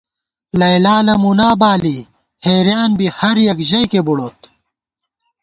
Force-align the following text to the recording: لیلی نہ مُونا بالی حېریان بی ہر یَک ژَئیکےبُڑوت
لیلی 0.59 0.95
نہ 1.07 1.13
مُونا 1.21 1.49
بالی 1.59 1.97
حېریان 2.45 2.91
بی 2.97 3.07
ہر 3.17 3.35
یَک 3.47 3.59
ژَئیکےبُڑوت 3.69 4.39